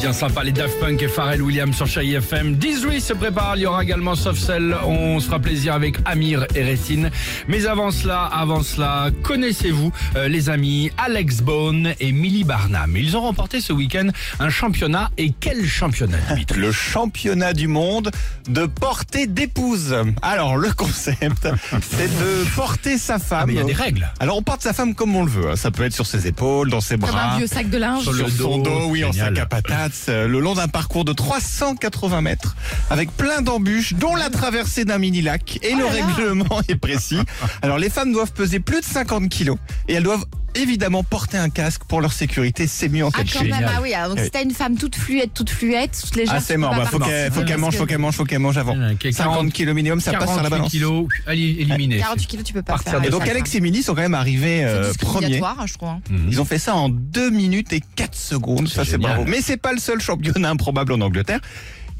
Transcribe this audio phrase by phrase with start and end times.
[0.00, 2.54] bien sympa, les Daft Punk et Pharrell Williams sur Chérie FM.
[2.54, 4.76] 18 se prépare, il y aura également Soft Cell.
[4.84, 7.10] On se fera plaisir avec Amir et Rétine.
[7.48, 13.16] Mais avant cela, avant cela, connaissez-vous euh, les amis Alex Bone et Millie Barnum Ils
[13.16, 14.08] ont remporté ce week-end
[14.38, 15.10] un championnat.
[15.18, 16.18] Et quel championnat,
[16.54, 18.10] Le championnat du monde
[18.48, 19.96] de porter d'épouse.
[20.22, 21.48] Alors, le concept,
[21.82, 23.46] c'est de porter sa Ah, femme.
[23.48, 24.08] mais il y a des règles.
[24.20, 25.50] Alors, on porte sa femme comme on le veut.
[25.50, 25.56] hein.
[25.56, 27.36] Ça peut être sur ses épaules, dans ses Comme un bras.
[27.36, 28.02] vieux sac de linge.
[28.04, 30.68] Sur le sur son dos, dos, oui, en sac à patates, euh, le long d'un
[30.68, 32.56] parcours de 380 mètres,
[32.90, 35.58] avec plein d'embûches, dont la traversée d'un mini-lac.
[35.62, 36.06] Et le là là.
[36.06, 37.20] règlement est précis.
[37.62, 40.24] Alors, les femmes doivent peser plus de 50 kilos et elles doivent
[40.54, 42.66] évidemment porter un casque pour leur sécurité.
[42.66, 44.24] C'est mieux en Ah, cas de quand même, ah oui, alors, donc Oui.
[44.24, 46.32] si t'as une femme toute fluette, toute fluette, toutes les gens.
[46.36, 46.74] Ah, c'est mort.
[46.74, 48.76] Bah, faut qu'elle faut qu'elle mange, faut qu'elle mange, faut qu'elle mange avant.
[48.78, 50.70] Euh, qui est 50 40 kilos minimum, ça passe sur la 48 balance.
[50.70, 51.98] kilos, allez, éliminé.
[51.98, 53.04] 48 kilos, tu peux pas Partir faire.
[53.04, 55.40] Et donc Alex et Milly sont quand même arrivés euh, C'est premiers.
[55.42, 55.98] hein, je crois.
[56.30, 58.68] Ils ont fait ça en 2 minutes et 4 secondes.
[58.68, 59.24] Ça, c'est bravo.
[59.26, 61.40] Mais c'est pas le seul championnat improbable en Angleterre.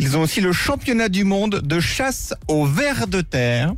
[0.01, 3.73] Ils ont aussi le championnat du monde de chasse au ver de terre.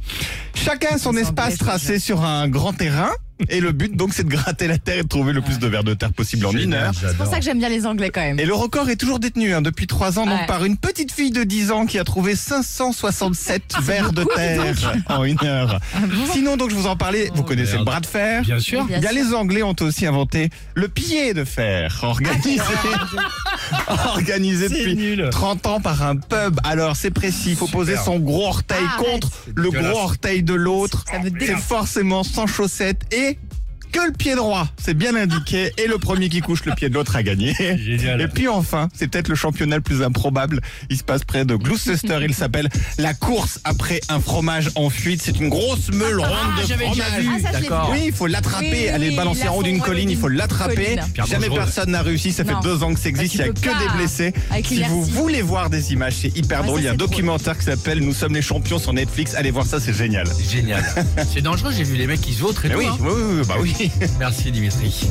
[0.55, 3.11] Chacun son espace tracé sur un grand terrain.
[3.49, 5.67] Et le but, donc, c'est de gratter la terre et de trouver le plus de
[5.67, 6.93] vers de terre possible en une heure.
[6.95, 8.39] C'est pour ça que j'aime bien les Anglais quand même.
[8.39, 10.47] Et le record est toujours détenu hein, depuis 3 ans, donc Ouais.
[10.47, 15.25] par une petite fille de 10 ans qui a trouvé 567 vers de terre en
[15.25, 15.81] une heure.
[16.33, 18.85] Sinon, donc, je vous en parlais, vous connaissez le bras de fer Bien sûr.
[18.85, 19.19] Bien bien, sûr.
[19.25, 22.57] les Anglais ont aussi inventé le pied de fer, organisé,
[24.15, 25.29] organisé depuis nul.
[25.31, 26.59] 30 ans par un pub.
[26.65, 30.55] Alors, c'est précis, il faut poser son gros orteil Ah, contre le gros orteil de
[30.55, 31.05] l'autre.
[31.39, 33.39] C'est forcément sans chaussettes et
[33.91, 34.67] que le pied droit.
[34.83, 35.73] C'est bien indiqué.
[35.79, 37.55] Et le premier qui couche le pied de l'autre a gagné.
[37.55, 38.21] Génial.
[38.21, 40.61] Et puis enfin, c'est peut-être le championnat le plus improbable.
[40.89, 42.19] Il se passe près de Gloucester.
[42.23, 42.69] Il s'appelle
[42.99, 45.21] la course après un fromage en fuite.
[45.23, 46.31] C'est une grosse meule ronde
[46.63, 47.25] de j'avais déjà fromage.
[47.25, 47.43] vu.
[47.47, 47.89] Ah, D'accord.
[47.93, 50.17] Oui, il faut l'attraper, Oui, oui, aller oui, balancer la en haut d'une colline, il
[50.19, 50.97] faut l'attraper.
[51.29, 52.61] Jamais personne n'a réussi, ça fait Non.
[52.61, 54.33] deux ans que ça existe, il Bah, n'y a que des blessés.
[54.51, 56.81] Avec Si vous voulez voir des images, c'est hyper Ouais, drôle.
[56.81, 59.35] Il y a un documentaire qui s'appelle Nous sommes les champions sur Netflix.
[59.35, 60.27] Allez voir ça, c'est génial.
[60.51, 60.85] Génial.
[61.33, 62.79] C'est dangereux, j'ai vu les mecs qui se vautrent et tout.
[62.79, 62.97] oui, hein.
[63.01, 63.75] oui, oui, oui, bah oui.
[64.19, 65.09] Merci Dimitri.